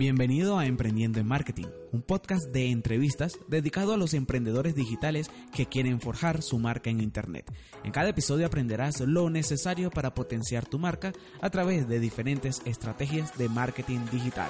[0.00, 5.66] Bienvenido a Emprendiendo en Marketing, un podcast de entrevistas dedicado a los emprendedores digitales que
[5.66, 7.52] quieren forjar su marca en Internet.
[7.84, 11.12] En cada episodio aprenderás lo necesario para potenciar tu marca
[11.42, 14.48] a través de diferentes estrategias de marketing digital.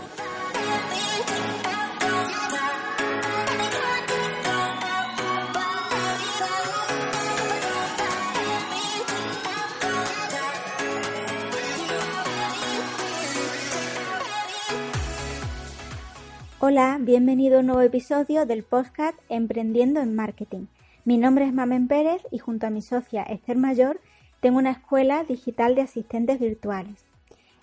[16.73, 20.67] Hola, bienvenido a un nuevo episodio del podcast Emprendiendo en Marketing.
[21.05, 24.01] Mi nombre es Mamen Pérez y junto a mi socia Esther Mayor
[24.39, 27.05] tengo una escuela digital de asistentes virtuales.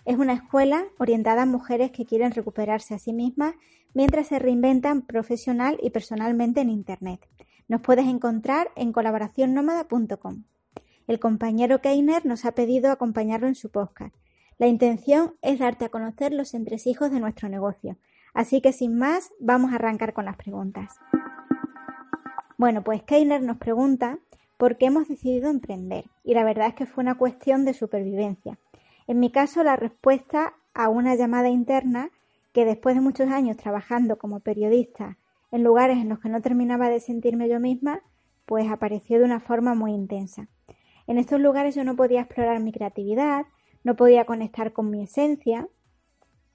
[0.04, 3.56] Es una escuela orientada a mujeres que quieren recuperarse a sí mismas
[3.94, 7.26] mientras se reinventan profesional y personalmente en Internet.
[7.70, 10.44] Nos puedes encontrar en colaboracionnómada.com.
[11.08, 14.14] El compañero Keiner nos ha pedido acompañarlo en su podcast.
[14.58, 17.96] La intención es darte a conocer los entresijos de nuestro negocio,
[18.38, 21.00] Así que sin más, vamos a arrancar con las preguntas.
[22.56, 24.20] Bueno, pues Keiner nos pregunta
[24.58, 28.60] por qué hemos decidido emprender y la verdad es que fue una cuestión de supervivencia.
[29.08, 32.12] En mi caso, la respuesta a una llamada interna
[32.54, 35.18] que después de muchos años trabajando como periodista
[35.50, 38.04] en lugares en los que no terminaba de sentirme yo misma,
[38.46, 40.48] pues apareció de una forma muy intensa.
[41.08, 43.48] En estos lugares yo no podía explorar mi creatividad,
[43.84, 45.68] no podía conectar con mi esencia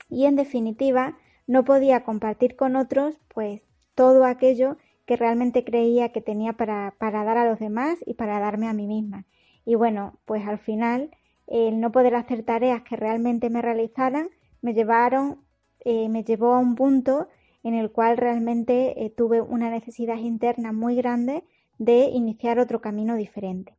[0.09, 3.62] y en definitiva no podía compartir con otros pues
[3.95, 4.77] todo aquello
[5.07, 8.87] que realmente creía que tenía para, dar a los demás y para darme a mí
[8.87, 9.27] misma.
[9.65, 11.11] Y bueno, pues al final
[11.47, 15.41] el no poder hacer tareas que realmente me realizaran me llevaron,
[15.81, 17.29] eh, me llevó a un punto
[17.65, 21.45] en el cual realmente eh, tuve una necesidad interna muy grande
[21.79, 23.77] de iniciar otro camino diferente.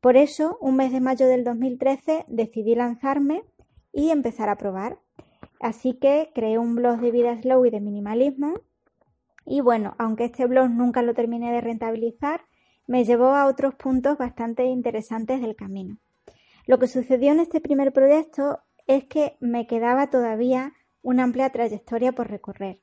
[0.00, 3.44] Por eso, un mes de mayo del 2013 decidí lanzarme
[3.92, 4.98] y empezar a probar.
[5.60, 8.60] Así que creé un blog de vida slow y de minimalismo.
[9.46, 12.42] Y bueno, aunque este blog nunca lo terminé de rentabilizar,
[12.86, 15.98] me llevó a otros puntos bastante interesantes del camino.
[16.66, 20.72] Lo que sucedió en este primer proyecto es que me quedaba todavía
[21.02, 22.80] una amplia trayectoria por recorrer.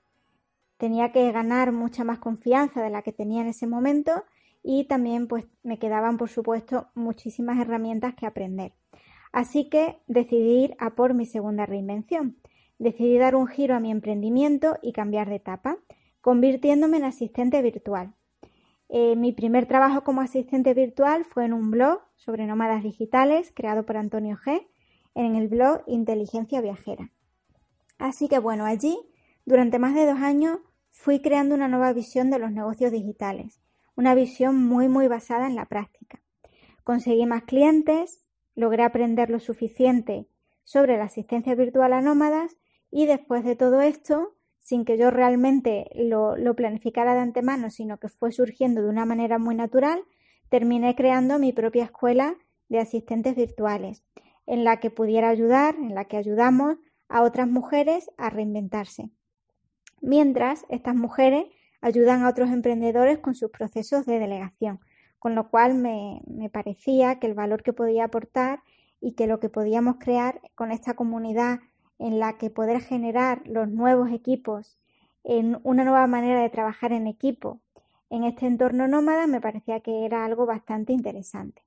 [0.77, 4.23] Tenía que ganar mucha más confianza de la que tenía en ese momento
[4.63, 8.73] y también pues me quedaban por supuesto muchísimas herramientas que aprender.
[9.31, 12.37] Así que decidí ir a por mi segunda reinvención
[12.81, 15.77] decidí dar un giro a mi emprendimiento y cambiar de etapa,
[16.19, 18.15] convirtiéndome en asistente virtual.
[18.89, 23.85] Eh, mi primer trabajo como asistente virtual fue en un blog sobre nómadas digitales creado
[23.85, 24.67] por Antonio G
[25.13, 27.11] en el blog Inteligencia Viajera.
[27.99, 28.97] Así que bueno, allí
[29.45, 30.57] durante más de dos años
[30.89, 33.61] fui creando una nueva visión de los negocios digitales,
[33.95, 36.19] una visión muy muy basada en la práctica.
[36.83, 38.25] Conseguí más clientes,
[38.55, 40.27] logré aprender lo suficiente
[40.63, 42.57] sobre la asistencia virtual a nómadas
[42.91, 48.09] y después de todo esto, sin que yo realmente lo, planificara de antemano, sino que
[48.09, 50.03] fue surgiendo de una manera muy natural,
[50.49, 52.35] terminé creando mi propia escuela
[52.67, 54.03] de asistentes virtuales,
[54.45, 59.09] en la que pudiera ayudar, en la que ayudamos a otras mujeres a reinventarse.
[60.01, 61.45] Mientras, estas mujeres
[61.79, 64.79] ayudan a otros emprendedores con sus procesos de delegación,
[65.17, 68.61] con lo cual me, me parecía que el valor que podía aportar
[68.99, 71.59] y que lo que podíamos crear con esta comunidad
[72.01, 74.77] en la que poder generar los nuevos equipos
[75.23, 77.61] en una nueva manera de trabajar en equipo
[78.11, 81.63] en este entorno nómada me parecía que era algo bastante interesante.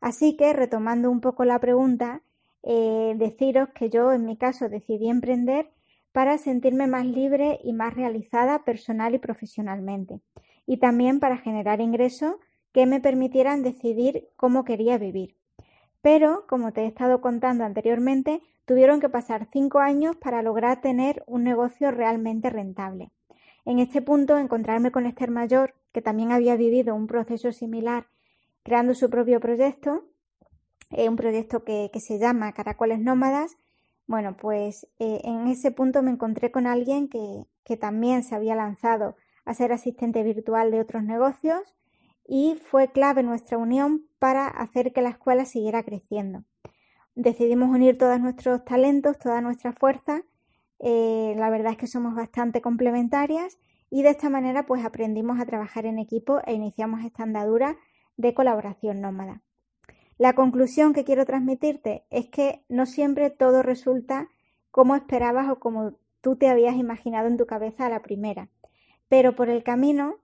[0.00, 2.22] Así que, retomando un poco la pregunta,
[2.62, 5.70] eh, deciros que yo en mi caso decidí emprender
[6.12, 10.20] para sentirme más libre y más realizada personal y profesionalmente,
[10.66, 12.34] y también para generar ingresos
[12.72, 15.34] que me permitieran decidir cómo quería vivir.
[16.06, 21.24] Pero, como te he estado contando anteriormente, tuvieron que pasar cinco años para lograr tener
[21.26, 23.10] un negocio realmente rentable.
[23.64, 28.06] En este punto, encontrarme con Esther Mayor, que también había vivido un proceso similar
[28.62, 30.04] creando su propio proyecto,
[30.90, 33.56] eh, un proyecto que, se llama Caracoles Nómadas,
[34.06, 38.54] bueno, pues eh, en ese punto me encontré con alguien que, que también se había
[38.54, 41.74] lanzado a ser asistente virtual de otros negocios
[42.28, 46.44] y fue clave nuestra unión para hacer que la escuela siguiera creciendo
[47.16, 50.22] decidimos unir todos nuestros talentos, toda nuestra fuerza.
[50.78, 53.58] Eh, la verdad es que somos bastante complementarias
[53.90, 57.76] y de esta manera pues aprendimos a trabajar en equipo e iniciamos esta andadura
[58.16, 59.42] de colaboración nómada.
[60.18, 64.28] La conclusión que quiero transmitirte es que no siempre todo resulta
[64.70, 68.50] como esperabas o como tú te habías imaginado en tu cabeza a la primera,
[69.08, 70.16] pero por el camino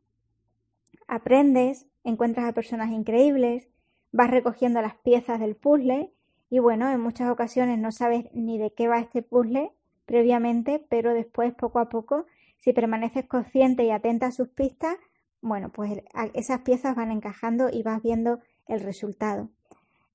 [1.12, 3.68] aprendes, encuentras a personas increíbles,
[4.12, 6.12] vas recogiendo las piezas del puzzle
[6.48, 9.72] y bueno, en muchas ocasiones no sabes ni de qué va este puzzle
[10.06, 12.26] previamente, pero después poco a poco,
[12.58, 14.96] si permaneces consciente y atenta a sus pistas,
[15.42, 16.02] bueno, pues
[16.34, 19.50] esas piezas van encajando y vas viendo el resultado.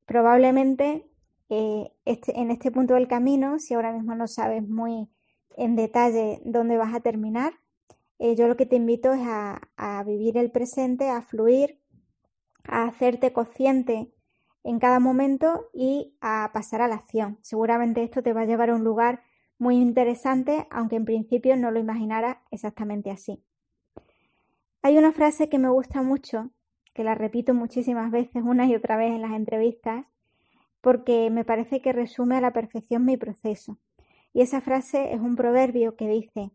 [0.05, 1.05] Probablemente
[1.49, 5.09] eh, este, en este punto del camino, si ahora mismo no sabes muy
[5.57, 7.53] en detalle dónde vas a terminar,
[8.19, 11.79] eh, yo lo que te invito es a, a, vivir el presente, a fluir,
[12.63, 14.11] a hacerte consciente
[14.63, 17.37] en cada momento y a pasar a la acción.
[17.41, 19.21] Seguramente esto te va a llevar a un lugar
[19.57, 23.43] muy interesante, aunque en principio no lo imaginara exactamente así.
[24.81, 26.51] Hay una frase que me gusta mucho,
[26.93, 30.05] que la repito muchísimas veces, una y otra vez en las entrevistas,
[30.81, 33.79] porque me parece que resume a la perfección mi proceso.
[34.33, 36.51] Y esa frase es un proverbio que dice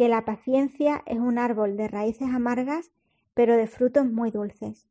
[0.00, 2.90] que la paciencia es un árbol de raíces amargas,
[3.34, 4.88] pero de frutos muy dulces.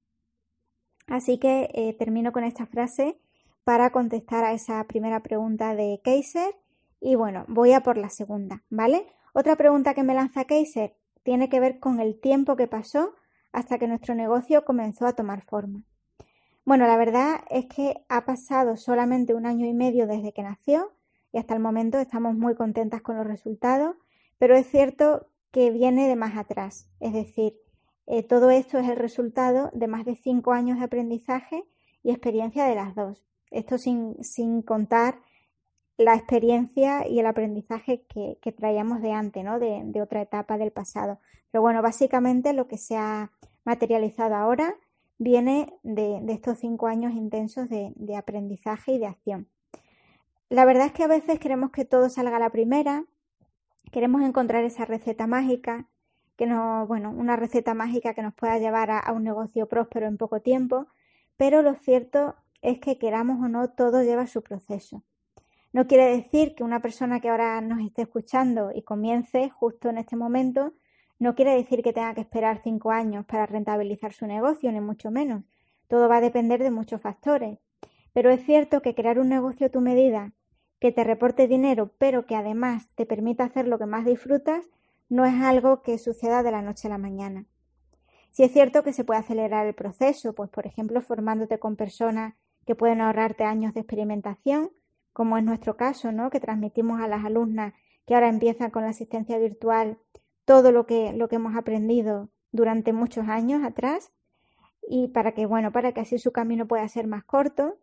[1.07, 3.19] Así que eh, termino con esta frase
[3.63, 6.53] para contestar a esa primera pregunta de Kaiser
[7.01, 9.07] y bueno, voy a por la segunda, ¿vale?
[9.33, 13.15] Otra pregunta que me lanza Kaiser tiene que ver con el tiempo que pasó
[13.51, 15.81] hasta que nuestro negocio comenzó a tomar forma.
[16.65, 20.91] Bueno, la verdad es que ha pasado solamente un año y medio desde que nació
[21.31, 23.95] y hasta el momento estamos muy contentas con los resultados,
[24.39, 27.53] pero es cierto que viene de más atrás, es decir,
[28.07, 31.63] eh, todo esto es el resultado de más de cinco años de aprendizaje
[32.01, 33.23] y experiencia de las dos.
[33.51, 35.19] Esto sin, sin contar
[35.99, 39.59] la experiencia y el aprendizaje que, traíamos de antes, ¿no?
[39.59, 41.19] De, otra etapa del pasado.
[41.51, 43.31] Pero bueno, básicamente lo que se ha
[43.65, 44.75] materializado ahora
[45.17, 49.49] viene de, estos cinco años intensos de, aprendizaje y de acción.
[50.47, 53.03] La verdad es que a veces queremos que todo salga a la primera,
[53.91, 55.87] queremos encontrar esa receta mágica,
[56.35, 60.17] que no, bueno, una receta mágica que nos pueda llevar a un negocio próspero en
[60.17, 60.87] poco tiempo,
[61.37, 65.03] pero lo cierto es que queramos o no, todo lleva su proceso.
[65.71, 69.99] No quiere decir que una persona que ahora nos esté escuchando y comience justo en
[69.99, 70.73] este momento,
[71.19, 75.11] no quiere decir que tenga que esperar cinco años para rentabilizar su negocio, ni mucho
[75.11, 75.43] menos.
[75.87, 77.59] Todo va a depender de muchos factores.
[78.13, 80.33] Pero es cierto que crear un negocio a tu medida,
[80.79, 84.69] que te reporte dinero, pero que además te permita hacer lo que más disfrutas,
[85.09, 87.45] no es algo que suceda de la noche a la mañana.
[88.31, 92.35] Si es cierto que se puede acelerar el proceso, pues por ejemplo formándote con personas
[92.65, 94.71] que pueden ahorrarte años de experimentación
[95.13, 96.29] como es nuestro caso, ¿no?
[96.29, 97.73] que transmitimos a las alumnas
[98.05, 99.97] que ahora empiezan con la asistencia virtual
[100.45, 104.11] todo lo que, lo que hemos aprendido durante muchos años atrás
[104.87, 107.77] y para que, bueno, para que así su camino pueda ser más corto.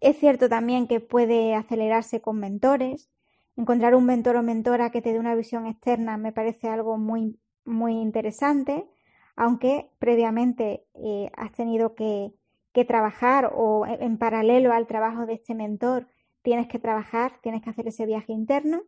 [0.00, 3.10] Es cierto también que puede acelerarse con mentores.
[3.56, 7.38] Encontrar un mentor o mentora que te dé una visión externa me parece algo muy,
[7.64, 8.86] muy interesante,
[9.36, 12.32] aunque previamente eh, has tenido que,
[12.72, 16.08] que trabajar o en paralelo al trabajo de este mentor
[16.42, 18.82] tienes que trabajar, tienes que hacer ese viaje interno.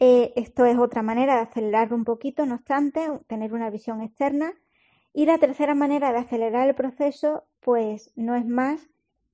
[0.00, 4.52] Eh, esto es otra manera de acelerar un poquito, no obstante, tener una visión externa.
[5.12, 8.88] Y la tercera manera de acelerar el proceso, pues no es más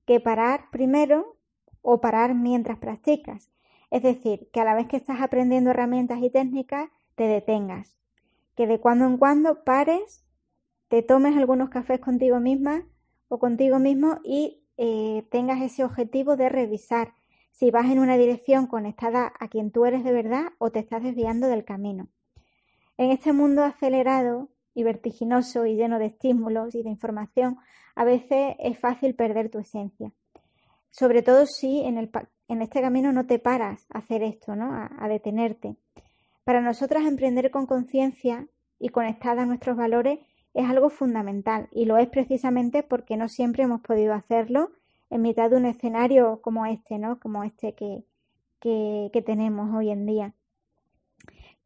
[0.05, 1.37] que parar primero
[1.81, 3.51] o parar mientras practicas.
[3.91, 7.97] Es decir, que a la vez que estás aprendiendo herramientas y técnicas, te detengas.
[8.55, 10.25] Que de cuando en cuando pares,
[10.87, 12.85] te tomes algunos cafés contigo misma
[13.27, 17.13] o contigo mismo y eh, tengas ese objetivo de revisar
[17.51, 21.03] si vas en una dirección conectada a quien tú eres de verdad o te estás
[21.03, 22.09] desviando del camino.
[22.97, 27.57] En este mundo acelerado y vertiginoso y lleno de estímulos y de información,
[27.95, 30.11] a veces es fácil perder tu esencia.
[30.91, 32.11] Sobre todo si en, el,
[32.47, 34.71] en este camino no te paras a hacer esto, ¿no?
[34.73, 35.77] a, detenerte.
[36.43, 40.19] Para nosotras emprender con conciencia y conectada a nuestros valores
[40.53, 44.71] es algo fundamental y lo es precisamente porque no siempre hemos podido hacerlo
[45.09, 47.19] en mitad de un escenario como este, ¿no?
[47.19, 48.03] Como este que,
[48.59, 50.33] que, tenemos hoy en día.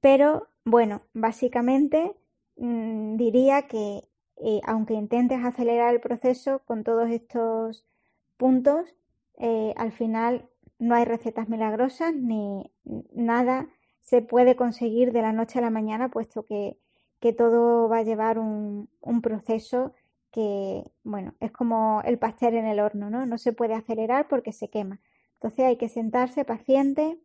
[0.02, 2.16] Pero bueno, básicamente
[2.60, 7.86] mm, diría que eh, aunque intentes acelerar el proceso con todos estos
[8.38, 8.96] puntos,
[9.38, 10.50] eh, al final
[10.80, 12.72] no hay recetas milagrosas ni
[13.14, 13.68] nada
[14.02, 16.78] se puede conseguir de la noche a la mañana, puesto que
[17.20, 18.90] que todo va a llevar un,
[19.22, 19.94] proceso
[20.32, 23.26] que, bueno, es como el pastel en el horno, ¿no?
[23.26, 25.02] No se puede acelerar porque se quema.
[25.36, 27.20] Entonces hay que sentarse paciente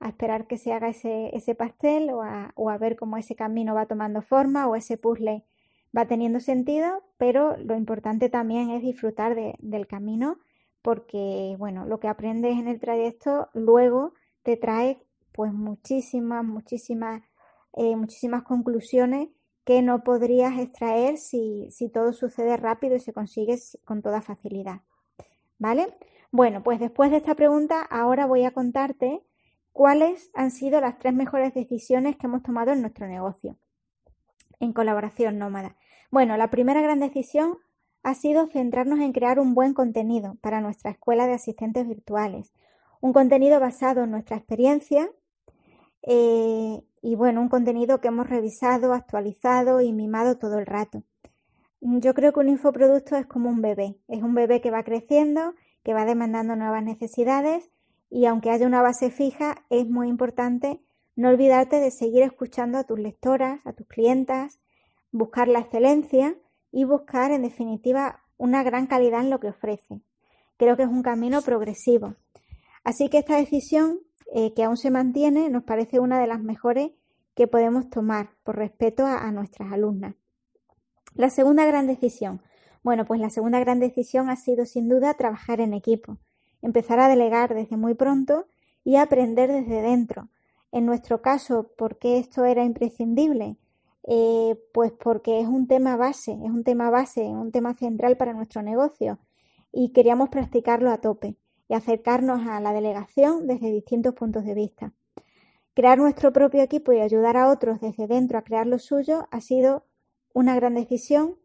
[0.00, 3.34] a esperar que se haga ese, ese pastel o a, o a, ver cómo ese
[3.34, 5.44] camino va tomando forma o ese puzzle
[5.96, 10.38] va teniendo sentido, pero lo importante también es disfrutar del camino
[10.82, 14.12] porque, bueno, lo que aprendes en el trayecto luego
[14.42, 15.02] te trae
[15.32, 17.22] pues muchísimas, muchísimas
[17.74, 19.28] eh, muchísimas conclusiones
[19.64, 24.80] que no podrías extraer si, si todo sucede rápido y se consigue con toda facilidad.
[25.58, 25.86] ¿vale?
[26.30, 29.22] Bueno, pues después de esta pregunta, ahora voy a contarte
[29.78, 33.56] cuáles han sido las tres mejores decisiones que hemos tomado en nuestro negocio
[34.58, 35.76] en colaboración nómada.
[36.10, 37.58] Bueno, la primera gran decisión
[38.02, 42.52] ha sido centrarnos en crear un buen contenido para nuestra escuela de asistentes virtuales.
[43.00, 45.08] Un contenido basado en nuestra experiencia
[46.02, 51.04] eh, y bueno, un contenido que hemos revisado, actualizado y mimado todo el rato.
[51.80, 55.54] Yo creo que un infoproducto es como un bebé, es un bebé que va creciendo,
[55.84, 57.70] que va demandando nuevas necesidades
[58.10, 60.80] y aunque haya una base fija, es muy importante
[61.16, 64.60] no olvidarte de seguir escuchando a tus lectoras, a tus clientas,
[65.10, 66.36] buscar la excelencia
[66.70, 70.00] y buscar, en definitiva, una gran calidad en lo que ofrece.
[70.56, 72.14] Creo que es un camino progresivo.
[72.84, 74.00] Así que esta decisión,
[74.32, 76.92] eh, que aún se mantiene, nos parece una de las mejores
[77.34, 80.14] que podemos tomar por respeto a nuestras alumnas.
[81.14, 82.42] La segunda gran decisión.
[82.82, 86.18] Bueno, pues la segunda gran decisión ha sido sin duda trabajar en equipo,
[86.62, 88.46] empezar a delegar desde muy pronto
[88.84, 90.28] y aprender desde dentro.
[90.72, 93.56] En nuestro caso, ¿por qué esto era imprescindible?
[94.10, 98.32] Eh, pues porque es un tema base, es un tema base, un tema central para
[98.32, 99.18] nuestro negocio
[99.72, 101.36] y queríamos practicarlo a tope
[101.68, 104.92] y acercarnos a la delegación desde distintos puntos de vista.
[105.74, 109.40] Crear nuestro propio equipo y ayudar a otros desde dentro a crear lo suyo ha
[109.40, 109.84] sido
[110.32, 111.36] una gran decisión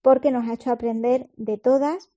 [0.00, 2.10] porque nos ha hecho aprender de todas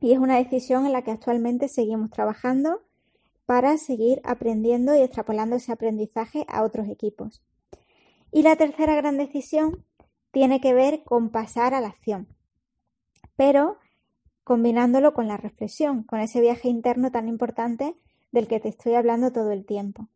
[0.00, 2.82] y es una decisión en la que actualmente seguimos trabajando
[3.46, 7.42] para seguir aprendiendo y extrapolando ese aprendizaje a otros equipos.
[8.30, 9.84] Y la tercera gran decisión
[10.30, 12.28] tiene que ver con pasar a la acción,
[13.36, 13.78] pero
[14.44, 17.96] combinándolo con la reflexión, con ese viaje interno tan importante
[18.32, 20.08] del que te estoy hablando todo el tiempo.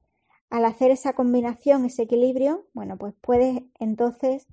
[0.51, 4.47] Al hacer esa combinación, ese equilibrio, bueno, pues puedes entonces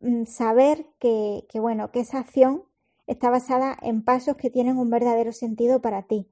[0.00, 2.64] mm, saber que, bueno, que esa acción
[3.06, 6.28] está basada en pasos que tienen un verdadero sentido para ti,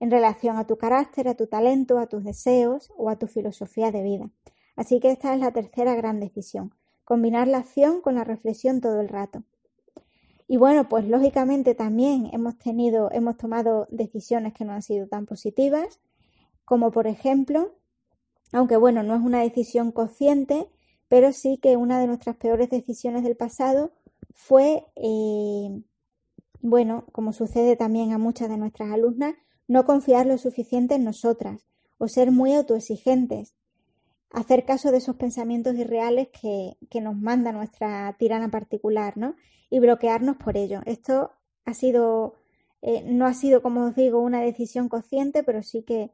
[0.00, 3.90] en relación a tu carácter, a tu talento, a tus deseos o a tu filosofía
[3.90, 4.30] de vida.
[4.76, 9.00] Así que esta es la tercera gran decisión, combinar la acción con la reflexión todo
[9.00, 9.42] el rato.
[10.48, 15.26] Y bueno, pues lógicamente también hemos tenido, hemos tomado decisiones que no han sido tan
[15.26, 16.00] positivas,
[16.64, 17.72] como por ejemplo,
[18.52, 20.68] aunque bueno, no es una decisión consciente,
[21.08, 23.92] pero sí que una de nuestras peores decisiones del pasado
[24.34, 25.82] fue, eh,
[26.60, 29.34] bueno, como sucede también a muchas de nuestras alumnas,
[29.68, 31.66] no confiar lo suficiente en nosotras
[31.98, 33.54] o ser muy autoexigentes
[34.30, 39.34] hacer caso de esos pensamientos irreales que, que nos manda nuestra tirana particular, ¿no?
[39.70, 40.80] Y bloquearnos por ello.
[40.84, 41.30] Esto
[41.64, 42.34] ha sido,
[42.82, 46.10] eh, no ha sido, como os digo, una decisión consciente, pero sí que,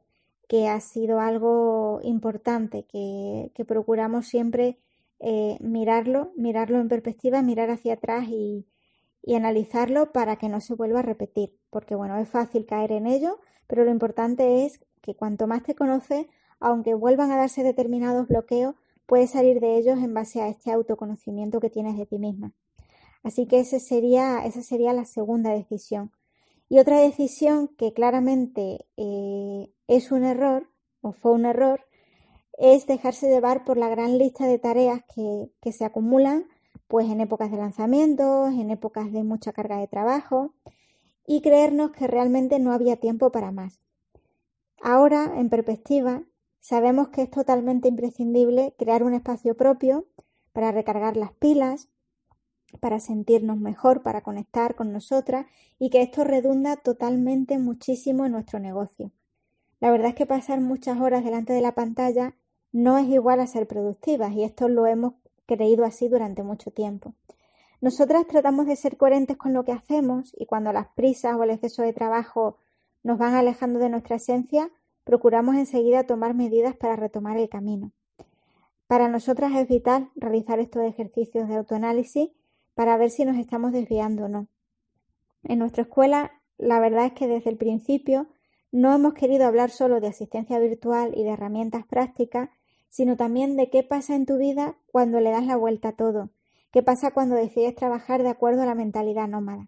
[0.49, 4.79] que ha sido algo importante, que, que procuramos siempre
[5.19, 8.67] eh, mirarlo, mirarlo en perspectiva, mirar hacia atrás y,
[9.23, 11.57] y analizarlo para que no se vuelva a repetir.
[11.71, 15.75] Porque, bueno, es fácil caer en ello, pero lo importante es que cuanto más te
[15.75, 16.27] conoces,
[16.61, 18.75] aunque vuelvan a darse determinados bloqueos,
[19.07, 22.53] puedes salir de ellos en base a este autoconocimiento que tienes de ti misma.
[23.23, 26.13] Así que ese sería, esa sería la segunda decisión.
[26.69, 30.69] Y otra decisión que claramente eh, es un error,
[31.01, 31.85] o fue un error,
[32.59, 36.47] es dejarse llevar por la gran lista de tareas que, que se acumulan
[36.93, 40.53] pues en épocas de lanzamientos, en épocas de mucha carga de trabajo,
[41.27, 43.81] y creernos que realmente no había tiempo para más.
[44.83, 46.25] Ahora, en perspectiva,
[46.63, 50.07] Sabemos que es totalmente imprescindible crear un espacio propio
[50.53, 51.89] para recargar las pilas,
[52.79, 55.47] para sentirnos mejor, para conectar con nosotras
[55.81, 59.11] y que esto redunda totalmente muchísimo en nuestro negocio.
[59.81, 62.37] La verdad es que pasar muchas horas delante de la pantalla
[62.71, 65.15] no es igual a ser productivas y esto lo hemos
[65.47, 67.15] creído así durante mucho tiempo.
[67.81, 71.51] Nosotras tratamos de ser coherentes con lo que hacemos y cuando las prisas o el
[71.51, 72.57] exceso de trabajo
[73.03, 74.71] nos van alejando de nuestra esencia,
[75.05, 77.91] procuramos enseguida tomar medidas para retomar el camino.
[78.87, 82.31] Para nosotras es vital realizar estos ejercicios de autoanálisis
[82.75, 84.49] para ver si nos estamos desviando o no.
[85.45, 88.29] En nuestra escuela, la verdad es que desde el principio
[88.71, 92.51] no hemos querido hablar solo de asistencia virtual y de herramientas prácticas,
[92.93, 96.29] sino también de qué pasa en tu vida cuando le das la vuelta a todo,
[96.71, 99.67] qué pasa cuando decides trabajar de acuerdo a la mentalidad nómada.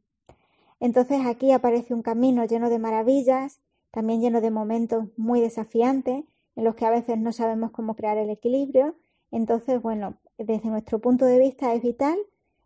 [0.78, 3.61] Entonces aquí aparece un camino lleno de maravillas
[3.95, 6.25] también lleno de momentos muy desafiantes
[6.57, 8.97] en los que a veces no sabemos cómo crear el equilibrio.
[9.31, 12.19] Entonces, bueno, desde nuestro punto de vista es vital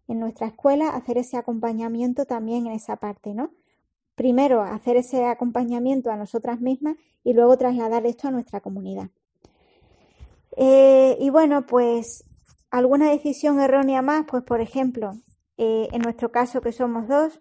[0.08, 3.50] en nuestra escuela hacer ese acompañamiento también en esa parte, ¿no?
[4.14, 9.10] Primero, hacer ese acompañamiento a nosotras mismas y luego trasladar esto a nuestra comunidad.
[10.56, 12.24] Eh, y bueno, pues
[12.70, 15.12] alguna decisión errónea más, pues por ejemplo,
[15.56, 17.40] eh, en nuestro caso que somos dos,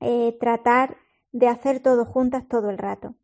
[0.00, 0.96] eh, tratar
[1.32, 3.14] de hacer todo juntas todo el rato,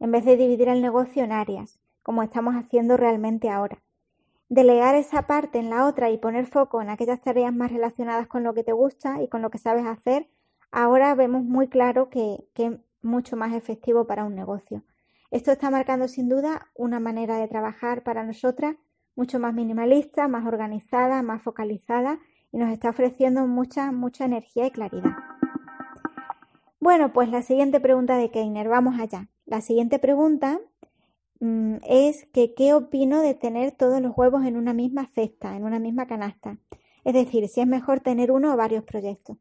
[0.00, 3.82] en vez de dividir el negocio en áreas, como estamos haciendo realmente ahora.
[4.48, 8.42] Delegar esa parte en la otra y poner foco en aquellas tareas más relacionadas con
[8.42, 10.28] lo que te gusta y con lo que sabes hacer,
[10.70, 12.72] ahora vemos muy claro que, que es
[13.02, 14.82] mucho más efectivo para un negocio.
[15.32, 18.76] Esto está marcando sin duda una manera de trabajar para nosotras
[19.16, 22.18] mucho más minimalista, más organizada, más focalizada
[22.52, 25.16] y nos está ofreciendo mucha, mucha energía y claridad.
[26.80, 29.30] Bueno, pues la siguiente pregunta de Keiner, vamos allá.
[29.46, 30.60] La siguiente pregunta
[31.40, 35.64] mm, es que qué opino de tener todos los huevos en una misma cesta, en
[35.64, 36.58] una misma canasta.
[37.04, 39.38] Es decir, si es mejor tener uno o varios proyectos.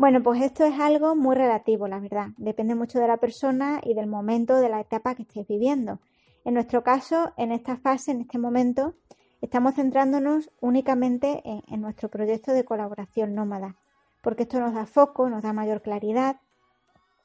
[0.00, 2.28] Bueno, pues esto es algo muy relativo, la verdad.
[2.38, 5.98] Depende mucho de la persona y del momento, de la etapa que estés viviendo.
[6.42, 8.94] En nuestro caso, en esta fase, en este momento,
[9.42, 13.76] estamos centrándonos únicamente en, nuestro proyecto de colaboración nómada,
[14.22, 16.40] porque esto nos da foco, nos da mayor claridad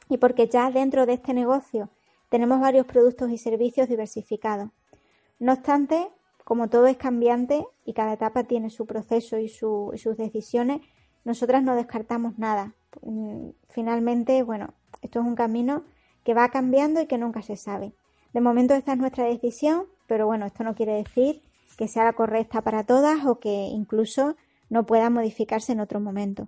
[0.10, 1.92] y porque ya dentro de este negocio
[2.28, 4.70] tenemos varios productos y servicios diversificados.
[5.40, 6.10] No obstante,
[6.44, 10.82] como todo es cambiante y cada etapa tiene su proceso y sus decisiones,
[11.26, 12.74] nosotras no descartamos nada.
[13.02, 15.84] Mm, finalmente, bueno, esto es un camino
[16.24, 17.94] que va cambiando y que nunca se sabe.
[18.34, 21.42] De momento esta es nuestra decisión, pero bueno, esto no quiere decir
[21.78, 24.36] que sea la correcta para todas o que incluso
[24.70, 26.48] no pueda modificarse en otro momento.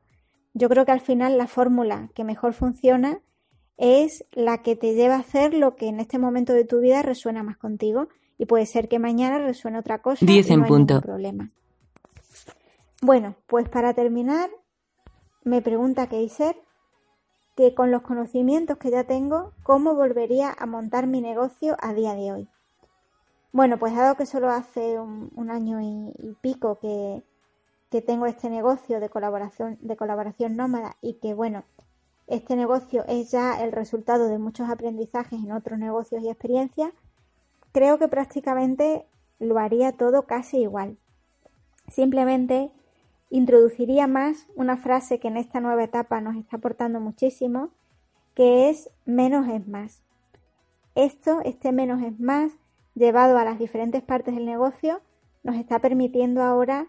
[0.53, 3.19] Yo creo que al final la fórmula que mejor funciona
[3.77, 7.03] es la que te lleva a hacer lo que en este momento de tu vida
[7.03, 8.07] resuena más contigo
[8.38, 11.01] y puede ser que mañana resuene otra cosa y no hay punto.
[11.01, 11.51] problema.
[13.01, 14.50] Bueno, pues para terminar,
[15.48, 16.56] me pregunta Keiser
[17.56, 22.13] que con los conocimientos que ya tengo, ¿cómo volvería a montar mi negocio a día
[22.13, 22.50] de hoy?
[23.51, 27.24] Bueno, pues dado que solo hace un, año y, pico que,
[28.01, 31.63] tengo este negocio de colaboración, de colaboración nómada y que bueno,
[32.27, 36.92] este negocio es ya el resultado de muchos aprendizajes en otros negocios y experiencias,
[37.72, 39.08] creo que prácticamente
[39.39, 40.98] lo haría todo casi igual.
[41.88, 42.72] Simplemente
[43.29, 47.72] introduciría más una frase que en esta nueva etapa nos está aportando muchísimo,
[48.33, 50.03] que es menos es más.
[50.96, 52.51] Esto, este menos es más,
[52.96, 55.01] llevado a las diferentes partes del negocio,
[55.44, 56.87] nos está permitiendo ahora,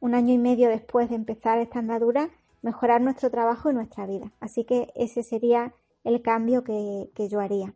[0.00, 2.30] un año y medio después de empezar esta andadura,
[2.62, 4.32] mejorar nuestro trabajo y nuestra vida.
[4.40, 5.74] Así que ese sería
[6.04, 7.74] el cambio que, que yo haría.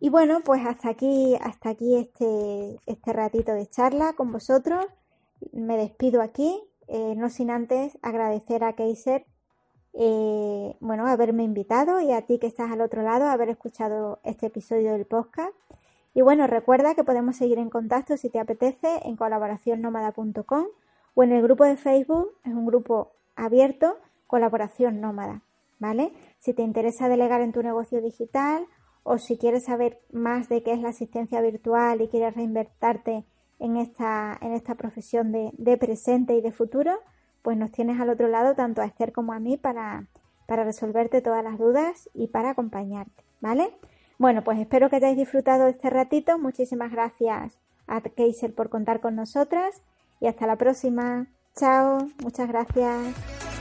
[0.00, 4.84] Y bueno, pues hasta aquí, hasta aquí este, este ratito de charla con vosotros.
[5.52, 9.26] Me despido aquí eh, no sin antes agradecer a Keiser
[9.94, 14.46] eh, bueno, haberme invitado y a ti que estás al otro lado, haber escuchado este
[14.46, 15.54] episodio del podcast.
[16.14, 20.66] Y bueno, recuerda que podemos seguir en contacto si te apetece en colaboracionnómada.com
[21.14, 25.42] o en el grupo de Facebook, es un grupo abierto, Colaboración Nómada,
[25.78, 26.12] ¿vale?
[26.38, 28.66] Si te interesa delegar en tu negocio digital
[29.02, 33.24] o si quieres saber más de qué es la asistencia virtual y quieres reinvertarte
[33.62, 36.98] en esta, en esta profesión de, presente y de futuro,
[37.42, 40.08] pues nos tienes al otro lado tanto a Esther como a mí para,
[40.46, 43.70] para resolverte todas las dudas y para acompañarte, ¿vale?
[44.18, 46.38] Bueno, pues espero que hayáis disfrutado este ratito.
[46.38, 49.80] Muchísimas gracias a Keiser por contar con nosotras
[50.20, 51.28] y hasta la próxima.
[51.54, 53.51] Chao, muchas gracias.